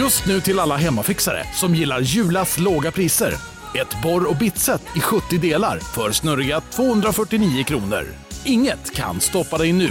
[0.00, 3.32] Just nu till alla hemmafixare som gillar Julas låga priser.
[3.80, 8.04] Ett borr och bitset i 70 delar för snurriga 249 kronor.
[8.44, 9.88] Inget kan stoppa dig nu.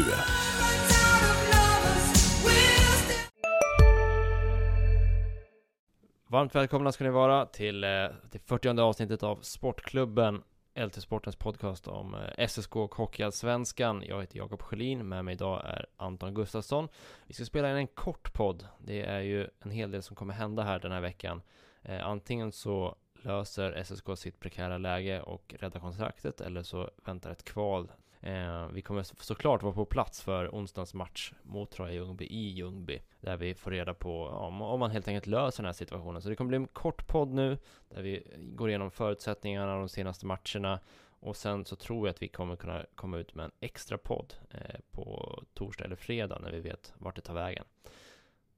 [6.30, 10.42] Varmt välkomna ska ni vara till, det till 40 avsnittet av Sportklubben
[10.86, 14.04] LT Sportens podcast om eh, SSK och Hockeyallsvenskan.
[14.08, 16.88] Jag heter Jakob Sjölin, med mig idag är Anton Gustafsson.
[17.28, 18.68] Vi ska spela in en kort podd.
[18.78, 21.42] Det är ju en hel del som kommer hända här den här veckan.
[21.82, 27.46] Eh, antingen så löser SSK sitt prekära läge och räddar kontraktet, eller så väntar ett
[27.46, 27.92] kval
[28.22, 33.02] Eh, vi kommer såklart vara på plats för onsdagens match mot Troja Ljungby i Ljungby,
[33.20, 36.22] där vi får reda på om, om man helt enkelt löser den här situationen.
[36.22, 37.58] Så det kommer bli en kort podd nu,
[37.90, 40.80] där vi går igenom förutsättningarna de senaste matcherna,
[41.20, 44.34] och sen så tror jag att vi kommer kunna komma ut med en extra podd
[44.52, 47.66] eh, på torsdag eller fredag när vi vet vart det tar vägen.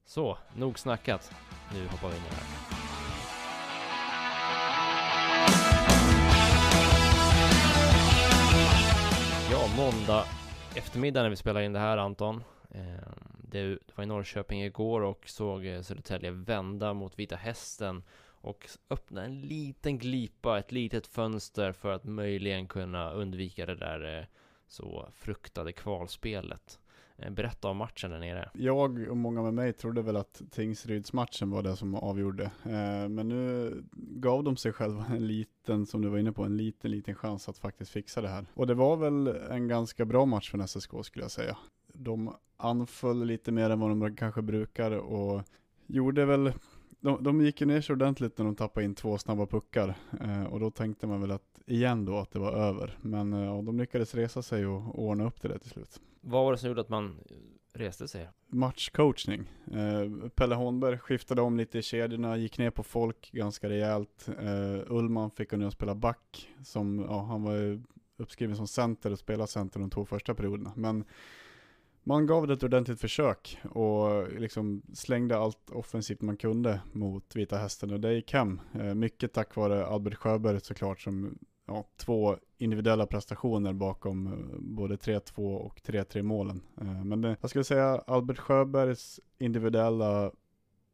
[0.04, 1.32] Så, nog snackat.
[1.74, 2.81] Nu hoppar vi in i det här.
[9.52, 10.24] Ja, måndag
[10.76, 12.44] eftermiddag när vi spelar in det här Anton.
[12.70, 12.96] Ehm,
[13.50, 19.24] det var i Norrköping igår och såg eh, Södertälje vända mot Vita Hästen och öppna
[19.24, 24.24] en liten glipa, ett litet fönster för att möjligen kunna undvika det där eh,
[24.66, 26.78] så fruktade kvalspelet.
[27.22, 28.50] Eh, berätta om matchen där nere.
[28.54, 32.44] Jag och många med mig trodde väl att Tingsrydsmatchen var det som avgjorde.
[32.44, 36.56] Eh, men nu gav de sig själva en liten, som du var inne på, en
[36.56, 38.46] liten, liten chans att faktiskt fixa det här.
[38.54, 41.56] Och det var väl en ganska bra match för SSK skulle jag säga.
[41.94, 45.42] De anföll lite mer än vad de kanske brukar och
[45.86, 46.52] gjorde väl
[47.02, 50.44] de, de gick ju ner sig ordentligt när de tappade in två snabba puckar eh,
[50.44, 52.98] och då tänkte man väl att igen då att det var över.
[53.00, 56.00] Men eh, de lyckades resa sig och, och ordna upp det där till slut.
[56.24, 57.36] Vad var det som gjorde att man eh,
[57.78, 58.28] reste sig?
[58.48, 59.50] Matchcoachning.
[59.72, 64.28] Eh, Pelle Holmberg skiftade om lite i kedjorna, gick ner på folk ganska rejält.
[64.40, 67.82] Eh, Ullman fick honom att spela back, som, ja, han var
[68.16, 70.72] uppskriven som center och spelade center de två första perioderna.
[70.76, 71.04] Men
[72.04, 77.56] man gav det ett ordentligt försök och liksom slängde allt offensivt man kunde mot Vita
[77.56, 78.60] Hästen och det gick hem.
[78.74, 81.38] Eh, mycket tack vare Albert Sjöberg såklart som
[81.72, 86.62] ja, två individuella prestationer bakom eh, både 3-2 och 3-3 målen.
[86.80, 90.32] Eh, men det, jag skulle säga Albert Sjöbergs individuella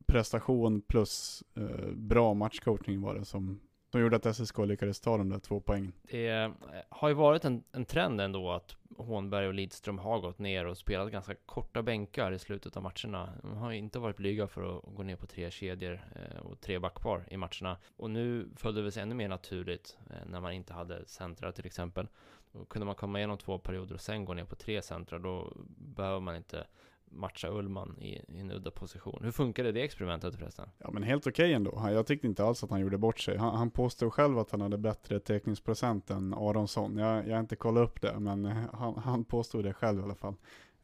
[0.06, 5.28] prestation plus eh, bra matchcoaching var det som, som gjorde att SSK lyckades ta de
[5.28, 5.92] där två poängen.
[6.02, 6.50] Det eh,
[6.88, 10.78] har ju varit en, en trend ändå att Hånberg och Lidström har gått ner och
[10.78, 13.32] spelat ganska korta bänkar i slutet av matcherna.
[13.42, 16.78] De har inte varit blyga för att gå ner på tre kedjor eh, och tre
[16.78, 17.76] backpar i matcherna.
[17.96, 21.52] Och nu följde det väl sig ännu mer naturligt eh, när man inte hade centra
[21.52, 22.08] till exempel.
[22.52, 25.18] Då kunde man komma igenom två perioder och sen gå ner på tre centra.
[25.18, 26.66] Då behöver man inte
[27.10, 29.20] matcha Ullman i, i en udda position.
[29.22, 30.68] Hur funkade det experimentet förresten?
[30.78, 31.88] Ja men helt okej okay ändå.
[31.92, 33.36] Jag tyckte inte alls att han gjorde bort sig.
[33.36, 36.98] Han, han påstod själv att han hade bättre teckningsprocent än Aronsson.
[36.98, 40.14] Jag, jag har inte kollat upp det, men han, han påstod det själv i alla
[40.14, 40.34] fall.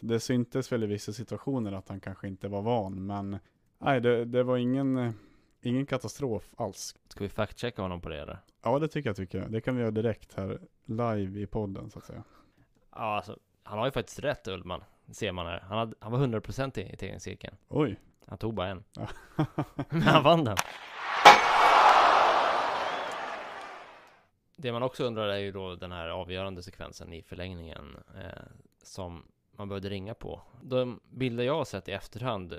[0.01, 3.39] Det syntes väl i vissa situationer att han kanske inte var van, men
[3.79, 5.13] nej, det, det var ingen,
[5.61, 6.97] ingen katastrof alls.
[7.09, 8.39] Ska vi fact-checka honom på det eller?
[8.63, 9.53] Ja, det tycker jag, tycker jag.
[9.53, 12.25] Det kan vi göra direkt här, live i podden så att säga.
[12.91, 14.81] Ja, alltså, han har ju faktiskt rätt Ullman
[15.13, 15.61] ser man här.
[15.61, 17.57] Han, hade, han var 100% i, i teckningscirkeln.
[17.69, 18.01] Oj.
[18.27, 18.85] Han tog bara en.
[19.89, 20.57] Men han vann den.
[24.57, 28.43] Det man också undrar är ju då den här avgörande sekvensen i förlängningen eh,
[28.83, 29.23] som
[29.53, 30.43] man behövde ringa på.
[30.63, 32.59] De bilder jag har sett i efterhand,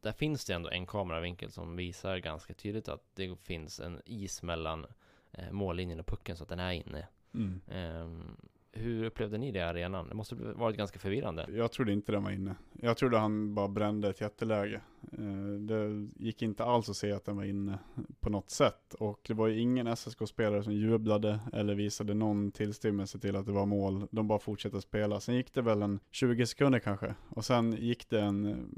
[0.00, 4.42] där finns det ändå en kameravinkel som visar ganska tydligt att det finns en is
[4.42, 4.86] mellan
[5.32, 7.08] eh, mållinjen och pucken så att den är inne.
[7.34, 7.60] Mm.
[7.66, 8.34] Eh,
[8.72, 10.08] hur upplevde ni det i arenan?
[10.08, 11.46] Det måste varit ganska förvirrande.
[11.54, 12.54] Jag trodde inte den var inne.
[12.72, 14.80] Jag trodde han bara brände ett jätteläge.
[15.12, 17.78] Eh, det gick inte alls att se att den var inne
[18.20, 18.94] på något sätt.
[18.94, 23.52] Och det var ju ingen SSK-spelare som jublade eller visade någon tillstymmelse till att det
[23.52, 24.06] var mål.
[24.10, 25.20] De bara fortsatte spela.
[25.20, 27.14] Sen gick det väl en 20 sekunder kanske.
[27.28, 28.68] Och sen gick det en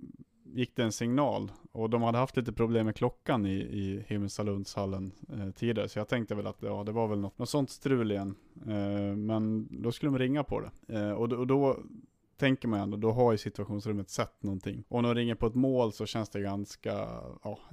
[0.55, 5.13] gick det en signal och de hade haft lite problem med klockan i, i Himmelstalundshallen
[5.33, 5.89] eh, tidigare.
[5.89, 8.35] Så jag tänkte väl att ja, det var väl något, något sånt strul igen.
[8.67, 10.99] Eh, men då skulle de ringa på det.
[10.99, 11.77] Eh, och, och då
[12.37, 14.85] tänker man ändå, då har ju situationsrummet sett någonting.
[14.89, 17.09] Och när de ringer på ett mål så känns det ganska,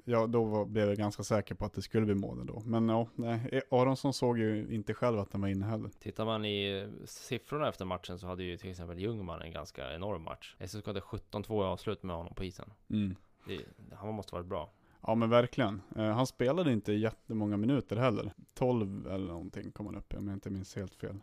[0.06, 2.62] ja, då blev jag ganska säker på att det skulle bli mål ändå.
[2.66, 5.90] Men ja, nej, Aronsson såg ju inte själv att den var inne heller.
[6.00, 10.24] Tittar man i siffrorna efter matchen så hade ju till exempel Ljungman en ganska enorm
[10.24, 10.56] match.
[10.68, 12.70] SSK hade 17-2 i avslut med honom på isen.
[12.90, 13.16] Mm.
[13.46, 13.66] Det,
[13.96, 14.70] han måste varit bra.
[15.02, 15.82] Ja men verkligen.
[15.96, 18.34] Eh, han spelade inte jättemånga minuter heller.
[18.54, 21.18] 12 eller någonting kom han upp om jag inte minns helt fel.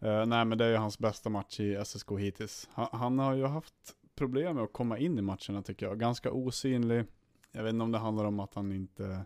[0.00, 2.68] Eh, nej men det är ju hans bästa match i SSK hittills.
[2.72, 3.74] Han, han, har ju haft
[4.14, 5.98] problem med att komma in i matcherna tycker jag.
[5.98, 7.04] Ganska osynlig.
[7.52, 9.24] Jag vet inte om det handlar om att han inte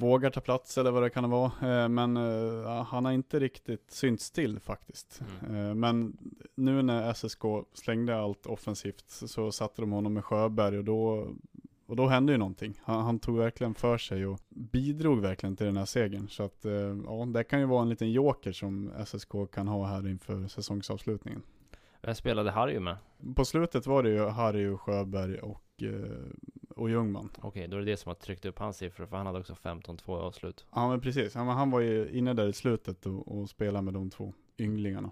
[0.00, 1.52] vågar ta plats eller vad det kan vara.
[1.62, 5.20] Eh, men eh, han har inte riktigt synts till faktiskt.
[5.48, 5.68] Mm.
[5.68, 6.16] Eh, Men
[6.54, 7.42] nu när SSK
[7.74, 11.28] slängde allt offensivt så satte de honom med Sjöberg och då,
[11.86, 12.80] och då hände ju någonting.
[12.82, 16.28] Han, han tog verkligen för sig och bidrog verkligen till den här segern.
[16.28, 16.64] Så att
[17.06, 21.42] ja, det kan ju vara en liten joker som SSK kan ha här inför säsongsavslutningen.
[22.02, 22.96] Vem spelade Harry med?
[23.36, 25.82] På slutet var det ju Harry och Sjöberg och,
[26.76, 27.30] och Ljungman.
[27.42, 29.52] Okej, då är det det som har tryckt upp hans siffror, för han hade också
[29.52, 30.66] 15-2 i avslut.
[30.74, 33.94] Ja men precis, han, han var ju inne där i slutet och, och spelade med
[33.94, 35.10] de två ynglingarna.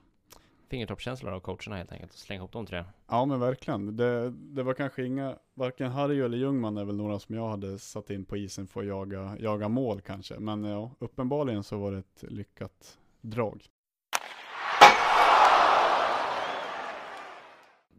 [0.68, 2.84] Fingertoppskänsla av coacherna helt enkelt, slänga ihop de tre.
[3.08, 3.96] Ja men verkligen.
[3.96, 7.78] Det, det var kanske inga, varken Harry eller Ljungman är väl några som jag hade
[7.78, 10.38] satt in på isen för att jaga, jaga mål kanske.
[10.38, 13.62] Men ja, uppenbarligen så var det ett lyckat drag.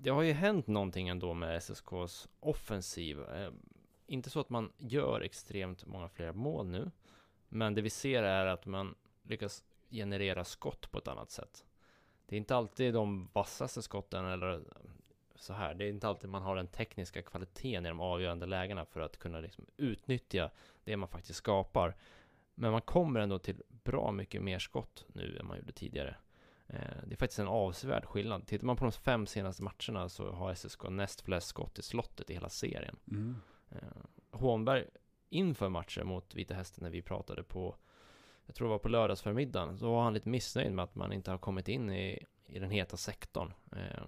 [0.02, 3.22] Det har ju hänt någonting ändå med SSKs offensiv.
[3.22, 3.52] Eh,
[4.08, 6.92] inte så att man gör extremt många fler mål nu,
[7.50, 11.66] men det vi ser är att man lyckas generera skott på ett annat sätt.
[12.26, 14.62] Det är inte alltid de vassaste skotten eller eh,
[15.36, 15.74] så här.
[15.74, 19.18] Det är inte alltid man har den tekniska kvaliteten i de avgörande lägena för att
[19.18, 20.52] kunna liksom utnyttja
[20.84, 21.96] det man faktiskt skapar.
[22.56, 26.16] Men man kommer ändå till bra mycket mer skott nu än man gjorde tidigare.
[27.04, 28.48] Det är faktiskt en avsevärd skillnad.
[28.48, 32.30] Tittar man på de fem senaste matcherna så har SSK näst flest skott i slottet
[32.30, 32.96] i hela serien.
[33.12, 33.36] Mm.
[34.32, 34.86] Hånberg
[35.30, 37.76] inför matchen mot Vita Hästen när vi pratade på
[38.50, 41.32] jag tror det var på lördagsförmiddagen, så var han lite missnöjd med att man inte
[41.32, 43.54] har kommit in i, i den heta sektorn.
[43.72, 44.04] Eh,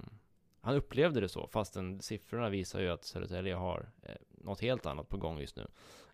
[0.61, 5.09] han upplevde det så, fastän siffrorna visar ju att Södertälje har eh, något helt annat
[5.09, 5.67] på gång just nu.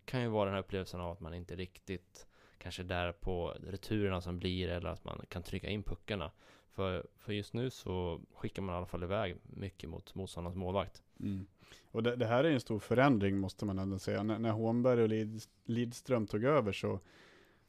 [0.05, 4.21] kan ju vara den här upplevelsen av att man inte riktigt kanske där på returerna
[4.21, 6.31] som blir eller att man kan trycka in puckarna.
[6.71, 11.03] För, för just nu så skickar man i alla fall iväg mycket mot motståndarnas målvakt.
[11.19, 11.45] Mm.
[11.91, 14.19] Och det, det, här är en stor förändring måste man ändå säga.
[14.19, 16.99] N när Hånberg och Lid, Lidström tog över så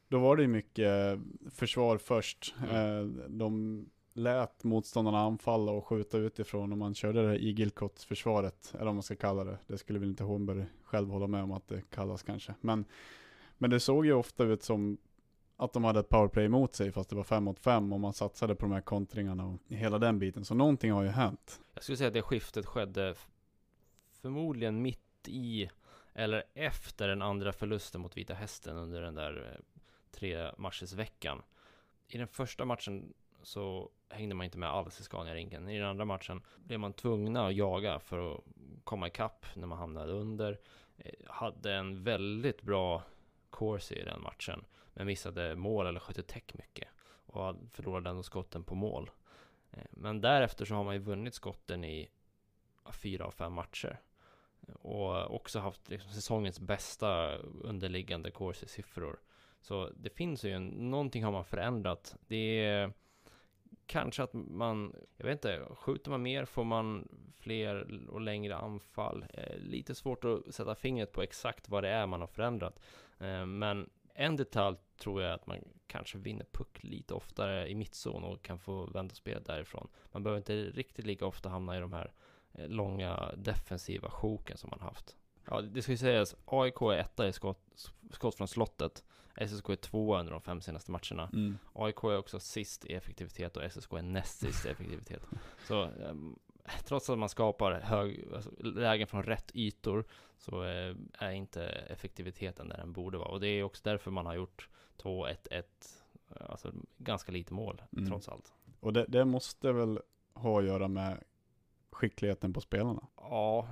[0.07, 1.19] då var det mycket
[1.51, 2.55] försvar först.
[2.69, 3.37] Mm.
[3.37, 8.93] De lät motståndarna anfalla och skjuta utifrån och man körde det här igelkottsförsvaret, eller vad
[8.93, 9.57] man ska kalla det.
[9.67, 12.55] Det skulle väl inte Hånberg själv hålla med om att det kallas kanske.
[12.61, 12.85] Men,
[13.59, 14.97] men det såg ju ofta ut som
[15.57, 18.13] att de hade ett powerplay emot sig fast det var fem mot fem och man
[18.13, 20.45] satsade på de här kontringarna och hela den biten.
[20.45, 21.61] Så någonting har ju hänt.
[21.73, 23.15] Jag skulle säga att det skiftet skedde
[24.21, 25.69] förmodligen mitt i
[26.13, 31.41] eller efter den andra förlusten mot Vita Hästen under den där eh, tre matchers veckan.
[32.07, 33.13] I den första matchen
[33.43, 35.69] så hängde man inte med alls i Scania-rinken.
[35.69, 38.43] I den andra matchen blev man tvungna att jaga för att
[38.83, 40.59] komma ikapp när man hamnade under.
[40.97, 43.03] Eh, hade en väldigt bra
[43.49, 46.87] Corsi i den matchen, men missade mål eller skötte täck mycket
[47.25, 49.11] och förlorade ändå skotten på mål.
[49.71, 52.09] Eh, men därefter så har man ju vunnit skotten i
[52.91, 53.99] fyra av fem matcher
[54.73, 59.19] och också haft liksom säsongens bästa underliggande Corsi-siffror.
[59.61, 62.15] Så det finns ju en, någonting har man förändrat.
[62.27, 62.93] Det är
[63.89, 67.07] kanske att man, jag vet inte, skjuter man mer får man
[67.39, 69.25] fler och längre anfall.
[69.33, 72.79] Eh, lite svårt att sätta fingret på exakt vad det är man har förändrat.
[73.19, 75.57] Eh, men en detalj tror jag att man
[75.87, 79.87] kanske vinner puck lite oftare i mittzon och kan få vända spelet därifrån.
[80.11, 82.11] Man behöver inte riktigt lika ofta hamna i de här
[82.53, 85.17] eh, långa defensiva sjoken som man haft.
[85.49, 89.03] Ja, det ska ju sägas, AIK är etta i skott, skott från slottet.
[89.47, 91.29] SSK är tvåa under de fem senaste matcherna.
[91.33, 91.57] Mm.
[91.73, 95.21] AIK är också sist i effektivitet och SSK är näst sist i effektivitet.
[95.67, 96.39] Så um,
[96.85, 100.05] trots att man skapar hög, alltså, lägen från rätt ytor
[100.37, 103.29] så uh, är inte effektiviteten där den borde vara.
[103.29, 105.63] Och det är också därför man har gjort 2-1-1,
[106.39, 108.09] alltså ganska lite mål mm.
[108.09, 108.53] trots allt.
[108.79, 109.99] Och det, det måste väl
[110.33, 111.23] ha att göra med
[111.91, 113.07] skickligheten på spelarna?
[113.15, 113.67] Ja,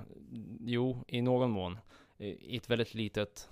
[0.60, 1.78] jo, i någon mån.
[2.18, 3.48] I ett väldigt litet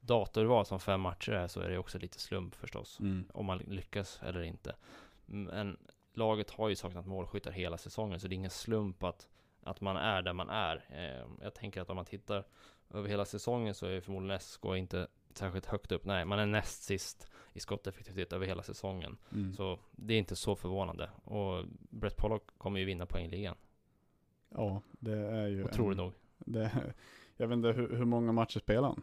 [0.00, 3.00] datorval som fem matcher är så är det också lite slump förstås.
[3.00, 3.24] Mm.
[3.34, 4.76] Om man lyckas eller inte.
[5.26, 5.76] Men
[6.14, 9.28] laget har ju saknat målskyttar hela säsongen så det är ingen slump att,
[9.62, 10.84] att man är där man är.
[10.90, 12.44] Eh, jag tänker att om man tittar
[12.94, 16.04] över hela säsongen så är förmodligen SK inte särskilt högt upp.
[16.04, 19.18] Nej, man är näst sist i skotteffektivitet över hela säsongen.
[19.32, 19.54] Mm.
[19.54, 21.10] Så det är inte så förvånande.
[21.24, 23.56] Och Brett Pollock kommer ju vinna poängligan.
[24.54, 25.64] Ja, det är ju...
[25.64, 26.12] Otroligt nog.
[26.38, 26.94] Det,
[27.36, 29.02] jag vet inte, hur, hur många matcher spelar han?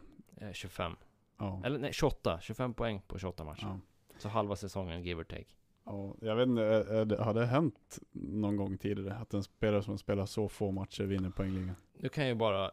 [0.52, 0.92] 25.
[0.92, 0.98] Eh,
[1.38, 1.62] ja.
[1.64, 2.40] Eller nej, 28.
[2.40, 3.66] 25 poäng på 28 matcher.
[3.66, 3.78] Ja.
[4.18, 5.46] Så halva säsongen, give or take.
[5.84, 10.26] Ja, jag vet inte, har det hänt någon gång tidigare att en spelare som spelar
[10.26, 11.74] så få matcher vinner poängligan?
[11.92, 12.70] Nu kan ju bara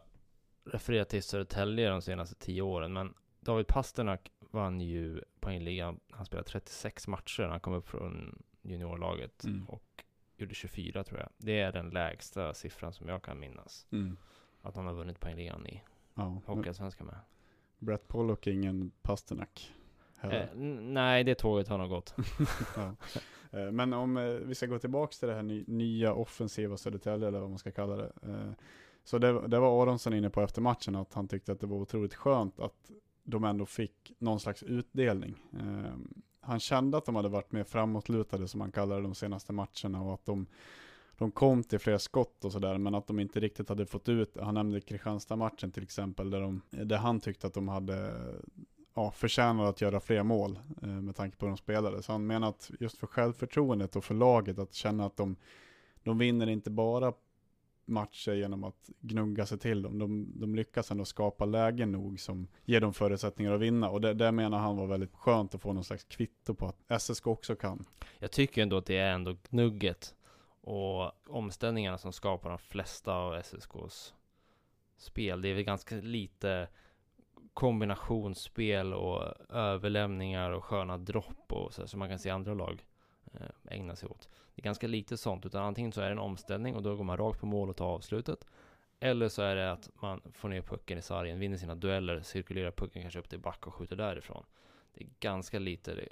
[0.64, 6.00] referera till Södertälje de senaste 10 åren, men David Pasternak vann ju poängligan.
[6.10, 9.68] Han spelade 36 matcher när han kom upp från juniorlaget mm.
[9.68, 10.04] och
[10.40, 11.28] gjorde 24 tror jag.
[11.38, 13.86] Det är den lägsta siffran som jag kan minnas.
[13.90, 14.16] Mm.
[14.62, 15.82] Att han har vunnit poängligan i.
[16.14, 17.16] Ja, Hockeyallsvenskan med.
[17.78, 19.74] Brett Pollock är ingen Pasternak.
[20.22, 22.14] Eh, nej, det tåget har nog gått.
[22.76, 22.94] ja.
[23.58, 27.28] Eh, Men om eh, vi ska gå tillbaka till det här ny, nya offensiva Södertälje
[27.28, 28.12] eller vad man ska kalla det.
[28.22, 28.50] Eh,
[29.04, 31.76] Så det, det var Aronsson inne på efter matchen att han tyckte att det var
[31.76, 32.90] otroligt skönt att
[33.22, 35.42] de ändå fick någon slags utdelning.
[36.48, 40.02] Han kände att de hade varit mer framåtlutade som han kallar det de senaste matcherna
[40.02, 40.46] och att de,
[41.18, 44.36] de kom till fler skott och sådär men att de inte riktigt hade fått ut,
[44.40, 48.14] han nämnde Kristianstad-matchen till exempel där, de, där han tyckte att de hade
[48.94, 52.02] ja, förtjänar att göra fler mål eh, med tanke på hur de spelade.
[52.02, 55.36] Så han menar att just för självförtroendet och för laget att känna att de,
[56.02, 57.12] de vinner inte bara
[57.88, 59.98] matcher genom att gnugga sig till dem.
[59.98, 63.90] De, de lyckas ändå skapa lägen nog som ger dem förutsättningar att vinna.
[63.90, 67.02] Och det, det menar han var väldigt skönt att få någon slags kvitto på att
[67.02, 67.84] SSK också kan.
[68.18, 70.14] Jag tycker ändå att det är ändå gnugget
[70.60, 74.14] och omställningarna som skapar de flesta av SSKs
[74.96, 75.42] spel.
[75.42, 76.68] Det är väl ganska lite
[77.54, 82.84] kombinationsspel och överlämningar och sköna dropp och så som man kan se i andra lag
[83.70, 84.28] ägna sig åt.
[84.54, 87.04] Det är ganska lite sånt, utan antingen så är det en omställning och då går
[87.04, 88.46] man rakt på mål och tar avslutet.
[89.00, 92.70] Eller så är det att man får ner pucken i sargen, vinner sina dueller, cirkulerar
[92.70, 94.44] pucken kanske upp till back och skjuter därifrån.
[94.94, 96.08] Det är ganska lite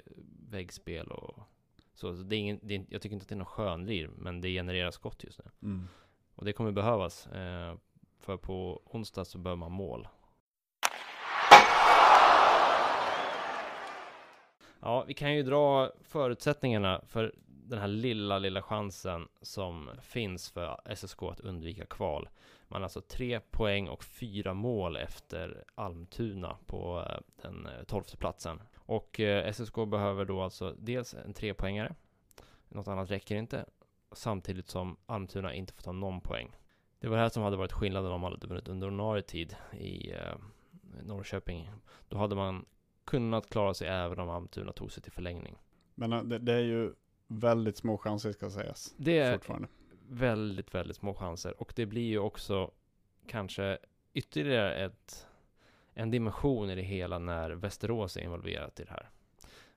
[0.49, 1.39] väggspel och
[1.93, 2.11] så.
[2.11, 4.49] Det är ingen, det är, jag tycker inte att det är någon skönlir, men det
[4.49, 5.45] genererar skott just nu.
[6.35, 7.27] Och det kommer behövas.
[7.27, 7.75] Eh,
[8.19, 10.07] för på onsdag så behöver man mål.
[14.79, 17.35] Ja, vi kan ju dra förutsättningarna för
[17.69, 22.29] den här lilla, lilla chansen som finns för SSK att undvika kval.
[22.67, 28.17] Man har alltså tre poäng och fyra mål efter Almtuna på eh, den eh, tolfte
[28.17, 28.61] platsen.
[28.75, 31.95] Och eh, SSK behöver då alltså dels en trepoängare,
[32.69, 33.65] något annat räcker inte,
[34.11, 36.55] samtidigt som Almtuna inte får ta någon poäng.
[36.99, 39.55] Det var det här som hade varit skillnaden om man hade vunnit under ordinarie tid
[39.73, 40.13] i
[41.03, 41.71] Norrköping.
[42.07, 42.65] Då hade man
[43.05, 45.57] kunnat klara sig även om Almtuna tog sig till förlängning.
[45.95, 46.93] Men det, det är ju
[47.27, 48.93] väldigt små chanser ska sägas.
[48.97, 49.67] Det är Fortfarande.
[50.09, 52.71] väldigt, väldigt små chanser och det blir ju också
[53.27, 53.77] kanske
[54.13, 55.27] ytterligare ett,
[55.93, 59.09] en dimension i det hela när Västerås är involverat i det här.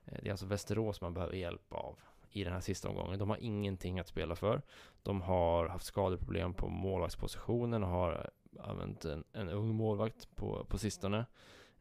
[0.05, 1.99] Eh, Det är alltså Västerås man behöver hjälp av
[2.33, 3.19] i den här sista omgången.
[3.19, 4.61] De har ingenting att spela för.
[5.03, 8.29] De har haft skadeproblem på målvaktspositionen och har
[8.59, 11.25] använt en, en ung målvakt på, på sistone.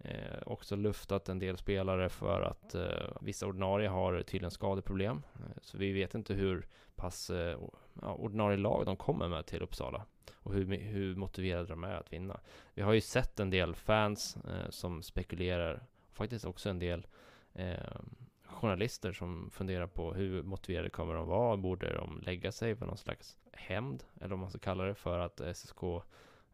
[0.04, 5.22] Eh, också luftat en del spelare för att eh, vissa ordinarie har tydligen skadeproblem.
[5.34, 6.66] Eh, så vi vet inte hur
[6.96, 7.58] pass eh,
[8.02, 12.12] ja, ordinarie lag de kommer med till Uppsala och hur, hur motiverade de är att
[12.12, 12.40] vinna.
[12.74, 17.06] Vi har ju sett en del fans eh, som spekulerar, faktiskt också en del
[17.54, 18.00] eh,
[18.44, 21.56] journalister som funderar på hur motiverade kommer de vara?
[21.56, 25.18] Borde de lägga sig på någon slags hämnd, eller om man ska kalla det, för
[25.18, 25.82] att SSK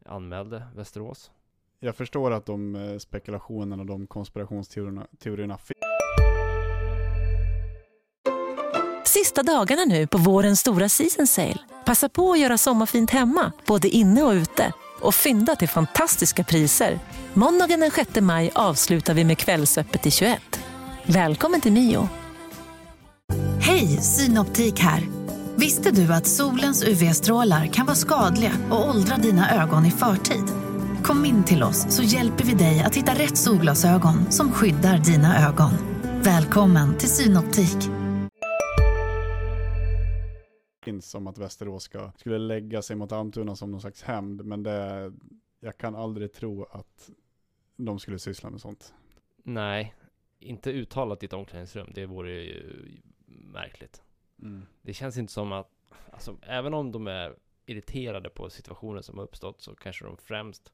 [0.04, 1.30] anmälde Västerås?
[1.80, 5.59] Jag förstår att de eh, spekulationerna och de konspirationsteorierna teorierna.
[9.04, 11.59] Sista dagarna nu på vårens stora season sale.
[11.85, 14.73] Passa på att göra sommarfint hemma, både inne och ute.
[15.00, 16.99] Och fynda till fantastiska priser.
[17.35, 20.61] Måndagen den 6 maj avslutar vi med Kvällsöppet i 21.
[21.06, 22.09] Välkommen till Mio.
[23.61, 25.09] Hej, Synoptik här.
[25.56, 30.65] Visste du att solens UV-strålar kan vara skadliga och åldra dina ögon i förtid?
[31.06, 35.48] Kom in till oss så hjälper vi dig att hitta rätt solglasögon som skyddar dina
[35.48, 35.70] ögon.
[36.22, 37.90] Välkommen till Synoptik.
[40.84, 44.44] finns som att Västerås ska, skulle lägga sig mot Almtuna som någon slags hämnd.
[44.44, 45.12] Men det,
[45.60, 47.10] jag kan aldrig tro att
[47.76, 48.94] de skulle syssla med sånt.
[49.36, 49.94] Nej,
[50.38, 51.90] inte uttalat i ett omklädningsrum.
[51.94, 54.02] Det vore ju märkligt.
[54.82, 55.70] Det känns inte som att,
[56.12, 57.36] alltså, även om de är
[57.66, 60.72] irriterade på situationen som har uppstått så kanske de främst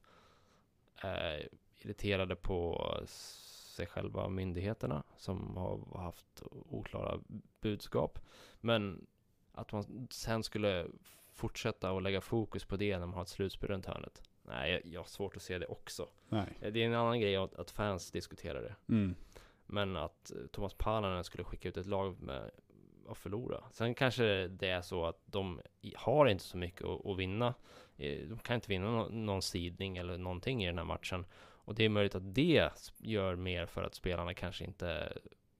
[0.95, 1.49] är
[1.81, 7.19] irriterade på sig själva och myndigheterna som har haft oklara
[7.61, 8.19] budskap.
[8.61, 9.07] Men
[9.51, 10.87] att man sen skulle
[11.31, 14.21] fortsätta och lägga fokus på det när man har ett slutspel runt hörnet.
[14.41, 16.09] Nej, jag, jag har svårt att se det också.
[16.29, 16.57] Nej.
[16.59, 18.75] Det är en annan grej att, att fans diskuterar det.
[18.93, 19.15] Mm.
[19.65, 22.51] Men att eh, Thomas Pananen skulle skicka ut ett lag med
[23.09, 23.63] att förlora.
[23.71, 25.61] Sen kanske det är så att de
[25.95, 27.53] har inte så mycket att, att vinna.
[27.97, 31.25] Eh, de kan inte vinna någon sidning eller någonting i den här matchen.
[31.65, 35.13] Och det är möjligt att det gör mer för att spelarna kanske inte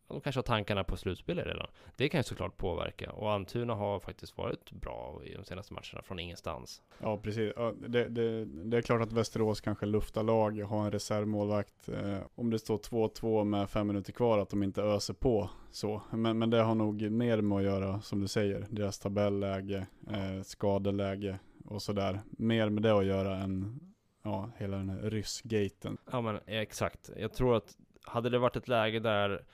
[0.07, 1.67] de kanske har tankarna på slutspelet redan.
[1.95, 3.11] Det kan ju såklart påverka.
[3.11, 6.81] Och Almtuna har faktiskt varit bra i de senaste matcherna från ingenstans.
[6.99, 7.53] Ja, precis.
[7.87, 11.89] Det, det, det är klart att Västerås kanske luftar lag, har en reservmålvakt.
[11.89, 16.01] Eh, om det står 2-2 med fem minuter kvar, att de inte öser på så.
[16.11, 20.41] Men, men det har nog mer med att göra, som du säger, deras tabelläge, eh,
[20.43, 22.21] skadeläge och sådär.
[22.29, 23.79] Mer med det att göra än
[24.23, 25.97] ja, hela den här ryssgaten.
[26.11, 27.09] Ja men exakt.
[27.17, 29.45] Jag tror att hade det varit ett läge där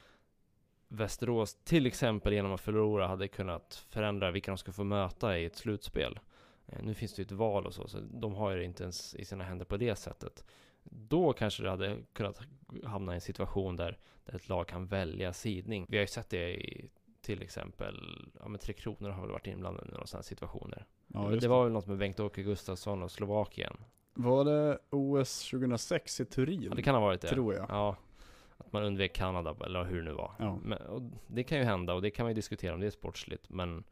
[0.91, 5.46] Västerås till exempel genom att förlora hade kunnat förändra vilka de ska få möta i
[5.46, 6.19] ett slutspel.
[6.67, 8.84] Eh, nu finns det ju ett val och så, så de har ju det inte
[8.84, 10.46] ens i sina händer på det sättet.
[10.84, 12.41] Då kanske det hade kunnat
[12.84, 15.86] hamna i en situation där, där ett lag kan välja sidning.
[15.89, 16.89] Vi har ju sett det i
[17.22, 20.86] till exempel, ja men Tre Kronor har väl varit inblandade i några sådana situationer.
[21.08, 23.74] Ja, det just var väl något med Bengt-Åke Gustafsson och Slovakien.
[24.13, 26.62] Var det OS 2006 i Turin?
[26.62, 27.27] Ja, det kan ha varit det.
[27.27, 27.65] Tror jag.
[27.69, 27.96] Ja,
[28.59, 30.31] att man undvek Kanada eller hur det nu var.
[30.39, 30.59] Ja.
[30.63, 33.49] Men, det kan ju hända och det kan man ju diskutera om det är sportsligt,
[33.49, 33.83] men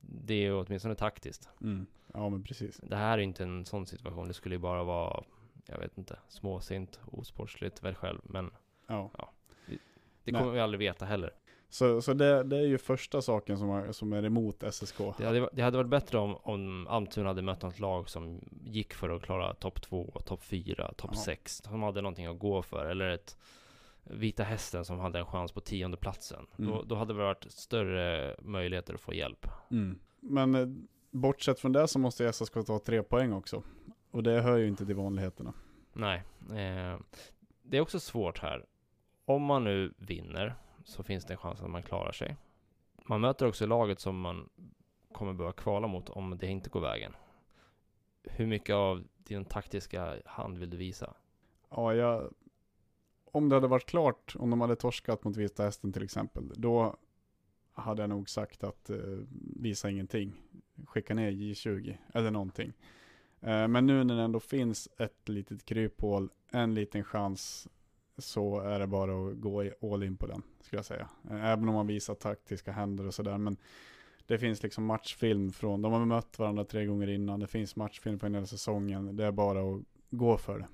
[0.00, 1.48] det är ju åtminstone taktiskt.
[1.60, 1.86] Mm.
[2.14, 2.76] Ja men precis.
[2.82, 5.24] Det här är inte en sån situation, det skulle ju bara vara,
[5.66, 8.50] jag vet inte, småsint, osportsligt, väl själv, men
[8.86, 9.10] Ja.
[10.24, 10.40] det Nej.
[10.40, 11.34] kommer vi aldrig veta heller.
[11.70, 14.98] Så, så det, det är ju första saken som, är- som är emot SSK.
[15.18, 18.94] Det hade, det hade varit bättre om, om Almtuna hade mött något lag som gick
[18.94, 21.18] för att klara topp två, topp fyra, topp Ja.
[21.20, 21.56] sex.
[21.64, 22.86] Som hade någonting att gå för.
[22.86, 23.36] Eller ett
[24.10, 26.46] Vita Hästen som hade en chans på tionde platsen.
[26.58, 26.70] Mm.
[26.70, 29.46] Då, då hade det varit större möjligheter att få hjälp.
[29.70, 29.98] Mm.
[30.20, 30.66] Men eh,
[31.10, 33.62] bortsett från det så måste SSK ta tre poäng också.
[34.10, 35.52] Och det hör ju inte till vanligheterna.
[35.92, 36.22] Nej.
[36.50, 36.98] Eh,
[37.62, 38.66] det är också svårt här.
[39.24, 42.36] Om man nu vinner så finns det en chans att man klarar sig.
[43.04, 44.48] Man möter också laget som man
[45.12, 47.12] kommer behöva kvala mot om det inte går vägen.
[48.22, 51.14] Hur mycket av din taktiska hand vill du visa?
[51.70, 52.32] Ja, jag,
[53.32, 56.96] om det hade varit klart, om de hade torskat mot Vita Hästen till exempel, då
[57.72, 58.96] hade jag nog sagt att eh,
[59.56, 60.32] visa ingenting.
[60.86, 62.72] Skicka ner J20 eller någonting.
[63.40, 67.68] Eh, men nu när det ändå finns ett litet kryphål, en liten chans,
[68.18, 71.08] så är det bara att gå all in på den, skulle jag säga.
[71.30, 73.56] Eh, även om man visar taktiska händer och sådär, men
[74.26, 78.18] det finns liksom matchfilm från, de har mött varandra tre gånger innan, det finns matchfilm
[78.18, 80.66] från hela säsongen, det är bara att gå för det.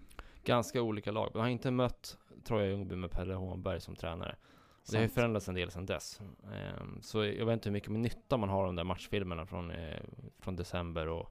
[0.44, 1.30] ganska olika lag.
[1.32, 4.36] De har inte mött Troja Ljungby med Pelle Hånberg som tränare.
[4.90, 6.20] Det har ju förändrats en del sedan dess.
[6.54, 9.70] Ehm, Så jag vet inte hur mycket nytta man har av de där matchfilmerna från,
[9.70, 10.00] eh,
[10.38, 11.30] från december och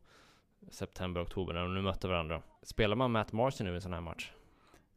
[0.70, 2.42] september, oktober när de nu mötte varandra.
[2.62, 4.32] Spelar man Matt Marcy nu i en sån här match?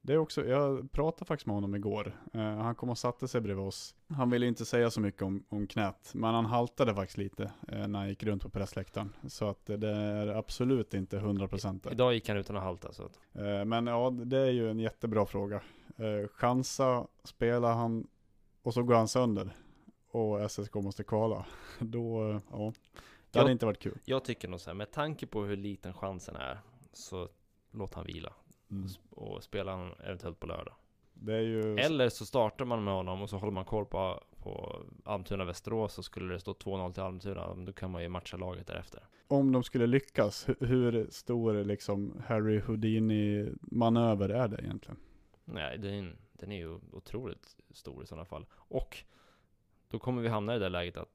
[0.01, 2.13] Det är också, jag pratade faktiskt med honom igår.
[2.33, 3.95] Eh, han kom och satte sig bredvid oss.
[4.09, 7.89] Han ville inte säga så mycket om, om knät, men han haltade faktiskt lite eh,
[7.89, 9.13] när han gick runt på pressläktaren.
[9.29, 11.93] Så att det är absolut inte 100% där.
[11.93, 14.81] Idag gick han utan att halta så att, Eh, men ja, det är ju en
[14.81, 15.61] jättebra fråga.
[15.97, 18.07] Eh, chansa, spelar han
[18.63, 19.51] och så går han sönder
[20.11, 21.47] och SSK måste kvala.
[21.81, 22.73] Då, eh, ja,
[23.31, 23.99] det hade Jag- inte varit kul.
[24.05, 26.59] Jag tycker nog så här, med tanke på hur liten chansen är
[26.93, 27.29] så
[27.71, 28.33] låt han vila
[28.71, 28.87] Mm.
[29.11, 30.75] och spela han eventuellt på lördag.
[31.27, 31.77] Ju...
[31.79, 36.05] Eller så startar man med honom och så håller man koll på, på Almtuna-Västerås och
[36.05, 39.03] skulle det stå 2-0 till Almtuna, då kan man ju matcha laget därefter.
[39.29, 44.97] om de skulle lyckas, hu- hur stor liksom Harry Houdini-manöver är det egentligen?
[45.49, 48.47] Nej, den, den är ju otroligt stor i sådana fall.
[48.53, 49.05] Och
[49.89, 51.09] då kommer vi hamna i det läget att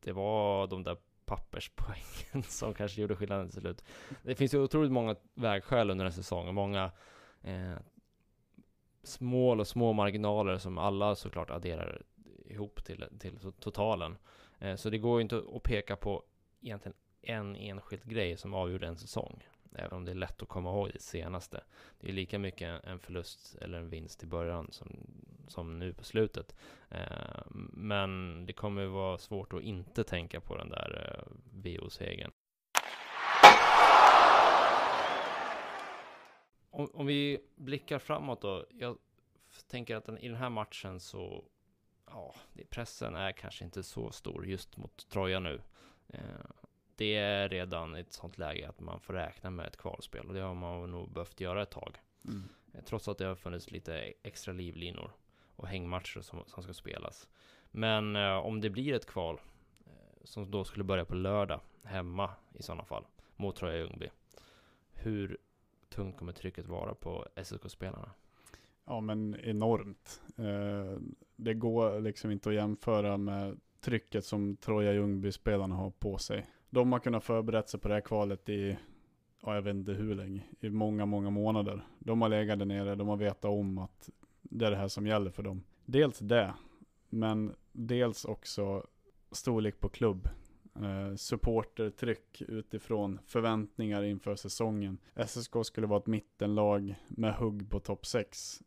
[0.00, 3.84] det var de där papperspoängen som kanske gjorde skillnaden till slut.
[4.22, 6.22] Det finns ju otroligt många vägskäl under den säsong.
[6.24, 6.54] säsongen.
[6.54, 6.92] Många
[7.42, 7.78] eh,
[9.02, 12.02] små och små marginaler som alla såklart adderar
[12.44, 14.18] ihop till, till totalen.
[14.58, 16.22] Eh, så det går ju inte att peka på
[16.60, 19.46] egentligen en enskild grej som avgjorde en säsong.
[19.72, 21.64] Även om det är lätt att komma ihåg det senaste.
[22.00, 24.88] Det är lika mycket en förlust eller en vinst i början som,
[25.48, 26.54] som nu på slutet.
[26.88, 32.30] Eh, men det kommer vara svårt att inte tänka på den där eh, VO-segern.
[36.70, 38.66] Om, om vi blickar framåt då.
[38.70, 38.98] Jag
[39.68, 41.44] tänker att den, i den här matchen så
[42.06, 42.34] ja,
[42.70, 45.62] pressen är kanske inte så stor just mot Troja nu.
[46.08, 46.20] Eh,
[47.00, 50.40] det är redan ett sånt läge att man får räkna med ett kvalspel och det
[50.40, 51.98] har man nog behövt göra ett tag.
[52.74, 55.12] Eh, Trots att det har funnits lite extra livlinor
[55.56, 57.28] och hängmatcher som, som ska spelas.
[57.70, 59.40] Men eh, om det blir ett kval
[59.86, 63.04] eh, som då skulle börja på lördag hemma i sådana fall
[63.36, 64.10] mot Troja Ljungby.
[64.92, 65.38] Hur
[65.88, 68.10] tungt kommer trycket vara på SSK-spelarna?
[68.84, 70.22] Ja men enormt.
[70.36, 71.00] Eh,
[71.36, 76.46] det går liksom inte att jämföra med trycket som Troja Ljungby-spelarna har på sig.
[76.70, 78.78] De har kunnat förberett sig på det här kvalet i,
[79.42, 81.84] ja jag vet inte hur länge, i många, många månader.
[81.98, 84.10] De har legat där nere, de har vetat om att
[84.42, 85.62] det är det här som gäller för dem.
[85.84, 86.54] Dels det,
[87.08, 88.86] men dels också
[89.30, 90.28] storlek på klubb.
[90.74, 94.98] Eh, supportertryck utifrån förväntningar inför säsongen.
[95.26, 98.62] SSK skulle vara ett mittenlag med hugg på topp 6.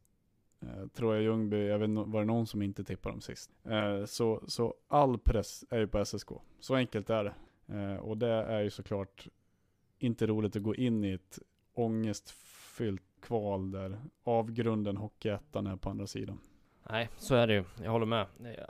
[0.62, 3.52] Eh, jag Ljungby, jag vet inte, var det någon som inte tippade dem sist?
[3.64, 6.30] Eh, så, så all press är ju på SSK.
[6.60, 7.34] Så enkelt är det.
[7.68, 9.28] Eh, och det är ju såklart
[10.00, 11.40] inte roligt att gå in i ett
[11.74, 16.40] ångestfyllt kval där avgrunden Hockeyettan är på andra sidan.
[16.90, 17.64] Nej, så är det ju.
[17.84, 18.28] Jag håller med.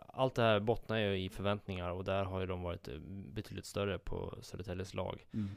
[0.08, 2.88] Allt det här bottnar ju i förväntningar och där har ju de varit
[3.34, 5.26] betydligt större på Södertäljes lag.
[5.34, 5.50] Mm.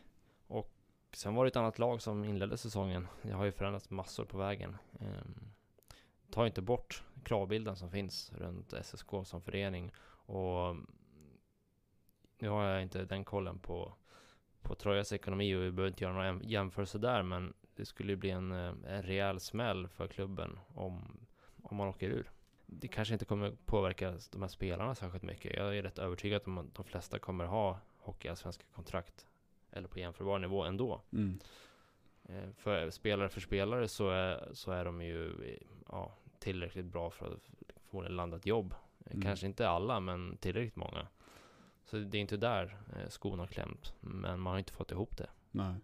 [0.46, 0.72] Och
[1.12, 3.06] sen var det ett annat lag som inledde säsongen.
[3.22, 4.76] Det har ju förändrats massor på vägen.
[5.00, 5.52] Um,
[6.30, 9.92] ta inte bort kravbilden som finns runt SSK som förening.
[10.26, 10.76] Och
[12.38, 13.94] nu har jag inte den kollen på,
[14.62, 18.16] på Trojas ekonomi och vi behöver inte göra några jämförelser där, men det skulle ju
[18.16, 21.26] bli en, eh, en rejäl smäll för klubben om,
[21.62, 22.30] om man åker ur.
[22.66, 25.56] Det kanske inte kommer påverka de här spelarna särskilt mycket.
[25.56, 29.26] Jag är rätt övertygad om att de flesta kommer ha hockeyallsvenska kontrakt
[29.70, 31.02] eller på jämförbar nivå ändå.
[31.12, 31.38] Mm.
[32.28, 35.32] Eh, för spelare för spelare så är, så är de ju
[35.88, 37.50] ja, tillräckligt bra för att
[37.90, 38.74] få ett landat jobb.
[39.06, 39.22] Mm.
[39.22, 41.06] Kanske inte alla, men tillräckligt många.
[41.90, 45.16] Så det är inte där eh, skon har klämt, men man har inte fått ihop
[45.16, 45.28] det.
[45.50, 45.74] Nej.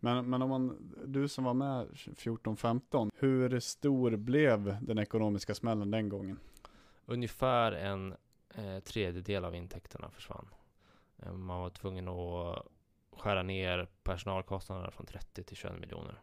[0.00, 5.90] Men, men om man, du som var med 14-15, hur stor blev den ekonomiska smällen
[5.90, 6.38] den gången?
[7.06, 8.14] Ungefär en
[8.54, 10.48] eh, tredjedel av intäkterna försvann.
[11.18, 12.66] Eh, man var tvungen att
[13.12, 16.22] skära ner personalkostnaderna från 30 till 21 miljoner.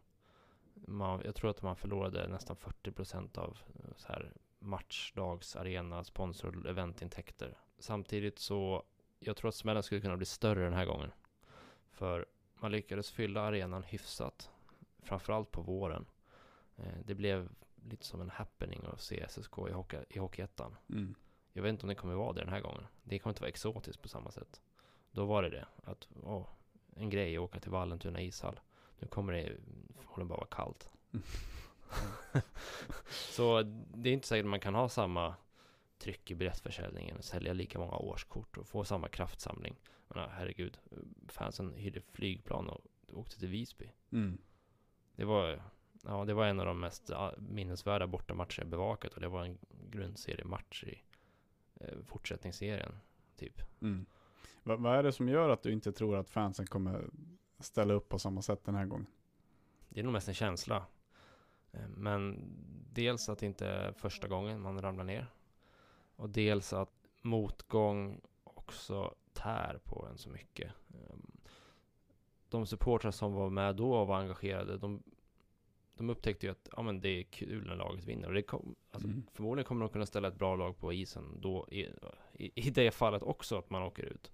[0.73, 6.03] Man, jag tror att man förlorade nästan 40 procent av eh, så här matchdags, arena,
[6.03, 7.57] sponsor, eventintäkter.
[7.79, 8.83] Samtidigt så,
[9.19, 11.11] jag tror att smällen skulle kunna bli större den här gången.
[11.91, 14.49] För man lyckades fylla arenan hyfsat,
[15.03, 16.05] framförallt på våren.
[16.75, 17.49] Eh, det blev
[17.89, 20.75] lite som en happening att se SSK i, hockey, i Hockeyettan.
[20.89, 21.15] Mm.
[21.53, 22.87] Jag vet inte om det kommer vara det den här gången.
[23.03, 24.61] Det kommer inte vara exotiskt på samma sätt.
[25.11, 26.47] Då var det det, att åh,
[26.95, 28.59] en grej att åka till Vallentuna ishall.
[28.99, 29.57] Nu kommer det
[29.95, 30.89] förmodligen bara vara kallt.
[31.13, 31.25] Mm.
[33.09, 33.61] så
[33.95, 35.35] det är inte säkert att man kan ha samma
[35.97, 39.75] tryck i biljettförsäljningen, sälja lika många årskort och få samma kraftsamling.
[40.07, 40.77] Men herregud,
[41.27, 42.81] fansen hyrde flygplan och
[43.13, 43.91] åkte till Visby.
[44.11, 44.37] Mm.
[45.15, 45.61] Det var
[46.03, 49.57] Ja, det var en av de mest minnesvärda bortamatcher jag bevakat och det var en
[49.89, 51.01] grundseriematch i
[51.75, 52.97] eh, fortsättningsserien,
[53.35, 53.61] typ.
[53.81, 54.05] Mm.
[54.63, 57.09] Vad, vad är det som gör att du inte tror att fansen kommer
[57.59, 59.07] ställa upp på samma sätt den här gången?
[59.89, 60.85] Det är nog mest en känsla.
[61.71, 62.43] Eh, men
[62.93, 65.27] dels att det inte är första gången man ramlar ner.
[66.17, 70.71] Och dels att motgång också tär på en så mycket.
[70.93, 71.31] Ehm,
[72.49, 75.03] de supportrar som var med då och var engagerade, de,
[75.97, 78.27] de upptäckte ju att ja, men det är kul när laget vinner.
[78.27, 79.23] Och det kom, alltså, mm.
[79.33, 81.81] Förmodligen kommer de kunna ställa ett bra lag på isen då, i,
[82.33, 84.31] i, i det fallet också, att man åker ut.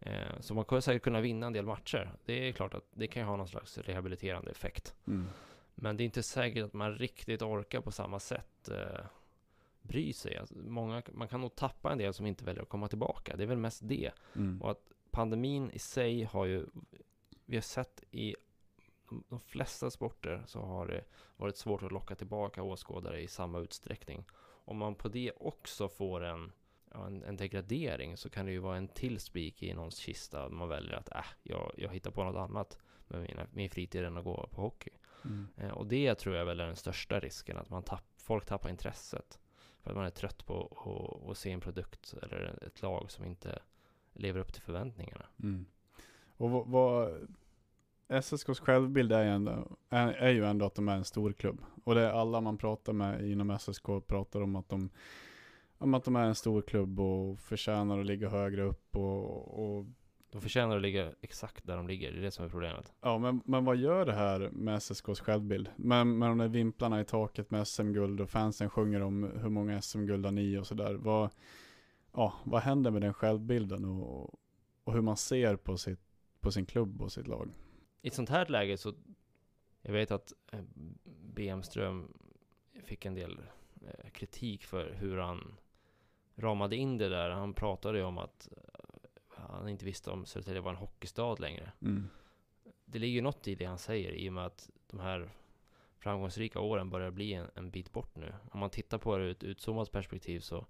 [0.00, 2.12] Eh, så man kommer säkert kunna vinna en del matcher.
[2.24, 4.94] Det är klart att det kan ju ha någon slags rehabiliterande effekt.
[5.06, 5.26] Mm.
[5.74, 9.04] Men det är inte säkert att man riktigt orkar på samma sätt eh,
[9.82, 10.36] bry sig.
[10.36, 13.36] Alltså, många, man kan nog tappa en del som inte väljer att komma tillbaka.
[13.36, 14.10] Det är väl mest det.
[14.36, 14.62] Mm.
[14.62, 16.66] Och att pandemin i sig har ju,
[17.44, 18.36] vi har sett i
[19.28, 21.04] de, flesta sporter så har det
[21.36, 24.24] varit svårt att locka tillbaka åskådare i samma utsträckning.
[24.64, 26.52] Om man på det också får en,
[26.90, 30.48] en, en, degradering så kan det ju vara en till spik i någons kista.
[30.48, 34.16] Man väljer att äh, jag, jag hittar på något annat med mina, min fritid än
[34.16, 34.90] att gå på hockey.
[35.24, 35.48] Mm.
[35.56, 38.70] Eh, och det tror jag väl är den största risken, att man tapp, folk tappar
[38.70, 39.38] intresset.
[39.82, 43.58] För att man är trött på att se en produkt eller ett lag som inte
[44.12, 45.24] lever upp till förväntningarna.
[45.42, 45.66] Mm.
[46.36, 47.28] Och vad, vad
[48.08, 51.60] SSKs självbild är ju, ändå, är, är ju ändå att de är en stor klubb.
[51.84, 54.90] Och det är alla man pratar med inom SSK pratar om att de,
[55.78, 59.86] om att de är en stor klubb och förtjänar att ligga högre upp och, och
[60.32, 62.92] de förtjänar att ligga exakt där de ligger, det är det som är problemet.
[63.00, 65.70] Ja, men, men vad gör det här med SSKs självbild?
[65.76, 69.82] Med, med de där vimplarna i taket med SM-guld och fansen sjunger om hur många
[69.82, 70.94] SM-guld har ni och sådär.
[70.94, 71.30] Vad,
[72.12, 74.34] ja, vad händer med den självbilden och,
[74.84, 76.00] och hur man ser på, sitt,
[76.40, 77.50] på sin klubb och sitt lag?
[78.02, 78.94] I ett sånt här läge så,
[79.82, 80.60] jag vet att eh,
[81.34, 82.12] Bemström
[82.84, 83.40] fick en del
[83.86, 85.54] eh, kritik för hur han
[86.36, 87.30] ramade in det där.
[87.30, 88.48] Han pratade ju om att
[89.52, 91.72] han inte visste om Södertälje var en hockeystad längre.
[91.82, 92.08] Mm.
[92.84, 95.30] Det ligger något i det han säger i och med att de här
[95.98, 98.34] framgångsrika åren börjar bli en, en bit bort nu.
[98.50, 100.66] Om man tittar på det ur ett utzoomat perspektiv så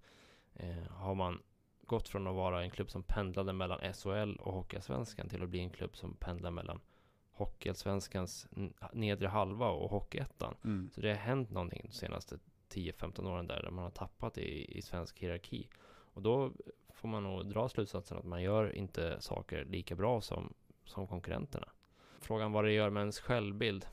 [0.54, 1.42] eh, har man
[1.86, 5.60] gått från att vara en klubb som pendlade mellan SHL och Hockeyallsvenskan till att bli
[5.60, 6.80] en klubb som pendlar mellan
[7.32, 8.48] Hockeyallsvenskans
[8.92, 10.54] nedre halva och Hockeyettan.
[10.64, 10.90] Mm.
[10.94, 14.78] Så det har hänt någonting de senaste 10-15 åren där, där man har tappat i,
[14.78, 15.68] i svensk hierarki.
[16.14, 16.52] Och då
[16.94, 21.68] får man nog dra slutsatsen att man gör inte saker lika bra som, som konkurrenterna.
[22.20, 23.86] Frågan vad det gör med ens självbild.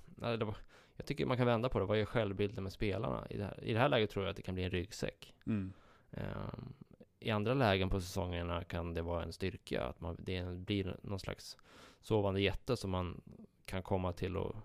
[0.95, 1.85] Jag tycker man kan vända på det.
[1.85, 3.27] Vad gör självbilden med spelarna?
[3.29, 5.33] I det här, i det här läget tror jag att det kan bli en ryggsäck.
[5.45, 5.73] Mm.
[6.12, 6.73] Um,
[7.19, 9.83] I andra lägen på säsongerna kan det vara en styrka.
[9.83, 11.57] Att man, det blir någon slags
[12.01, 13.21] sovande jätte som man
[13.65, 14.55] kan komma till och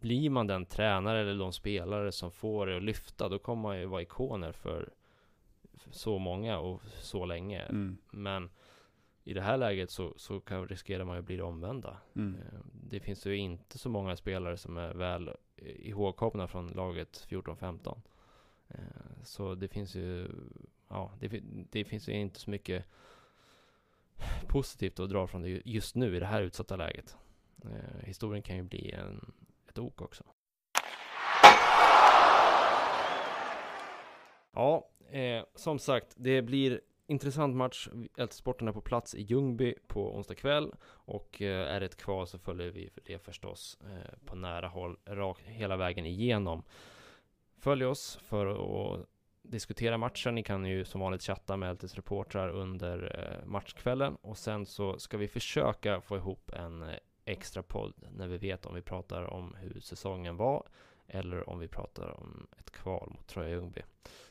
[0.00, 3.80] blir man den tränare eller de spelare som får det att lyfta, då kommer man
[3.80, 4.88] ju vara ikoner för, för
[5.90, 7.62] så många och så länge.
[7.62, 7.98] Mm.
[8.10, 8.50] Men
[9.24, 11.96] i det här läget så, så kan, riskerar man ju bli det omvända.
[12.16, 12.34] Mm.
[12.40, 12.58] Eh,
[12.90, 18.00] Det finns ju inte så många spelare som är väl ihågkomna från laget 14-15.
[18.68, 18.78] Eh,
[19.24, 20.28] Så det finns ju,
[20.88, 22.84] ja, det, det finns ju inte så mycket
[24.46, 27.16] positivt att dra från det ju- just nu i det här utsatta läget.
[27.64, 29.32] Eh, Historien kan ju bli en,
[29.68, 30.24] ett ok också.
[34.52, 37.88] Ja, eh, som sagt, det blir intressant match.
[38.16, 42.26] LT-sporten är på plats i Ljungby på onsdag kväll och eh, är det ett kval
[42.26, 46.62] så följer vi det förstås eh, på nära håll rakt hela vägen igenom.
[47.56, 49.06] Följ oss för att
[49.42, 50.34] diskutera matchen.
[50.34, 54.98] Ni kan ju som vanligt chatta med LTs reportrar under eh, matchkvällen och sen så
[54.98, 56.94] ska vi försöka få ihop en eh,
[57.24, 60.68] extra podd när vi vet om vi pratar om hur säsongen var
[61.06, 63.82] eller om vi pratar om ett kval mot Troja Ljungby.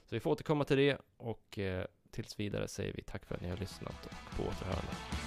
[0.10, 3.42] Så vi får återkomma till det och eh, tills vidare säger vi tack för att
[3.42, 5.27] ni har lyssnat och på återhörande.